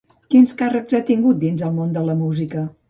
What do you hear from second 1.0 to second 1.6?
tingut